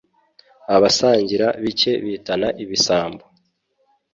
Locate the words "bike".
1.63-1.91